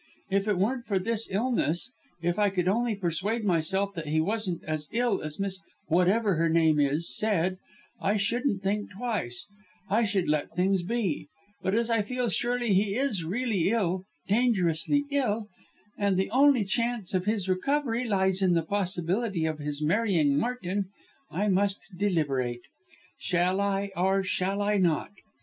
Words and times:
If 0.31 0.47
it 0.47 0.57
weren't 0.57 0.87
for 0.87 0.97
this 0.97 1.29
illness 1.31 1.93
if 2.23 2.39
I 2.39 2.49
could 2.49 2.67
only 2.67 2.95
persuade 2.95 3.43
myself 3.43 3.93
that 3.93 4.07
he 4.07 4.17
isn't 4.17 4.63
as 4.63 4.89
ill 4.91 5.21
as 5.21 5.39
Miss 5.39 5.59
Whatever 5.89 6.37
her 6.37 6.49
name 6.49 6.79
is 6.79 7.15
said, 7.15 7.59
I 8.01 8.17
shouldn't 8.17 8.63
think 8.63 8.89
twice 8.97 9.45
I 9.91 10.03
should 10.05 10.27
let 10.27 10.55
things 10.55 10.81
be 10.81 11.27
but 11.61 11.75
as 11.75 11.91
I 11.91 12.01
feel 12.01 12.29
sure 12.29 12.57
he 12.57 12.95
is 12.95 13.23
really 13.23 13.69
ill 13.69 14.05
dangerously 14.27 15.05
ill 15.11 15.45
and 15.99 16.17
the 16.17 16.31
only 16.31 16.63
chance 16.63 17.13
of 17.13 17.25
his 17.25 17.47
recovery 17.47 18.03
lies 18.05 18.41
in 18.41 18.55
the 18.55 18.63
possibility 18.63 19.45
of 19.45 19.59
his 19.59 19.83
marrying 19.83 20.35
Martin 20.35 20.85
I 21.29 21.47
must 21.47 21.79
deliberate. 21.95 22.61
Shall 23.19 23.59
I 23.61 23.91
or 23.95 24.23
shall 24.23 24.63
I 24.63 24.77
not? 24.77 25.11